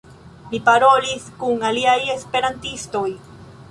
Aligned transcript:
Mi 0.53 0.61
parolis 0.69 1.29
kun 1.43 1.69
aliaj 1.71 1.97
Esperantistoj 2.19 3.09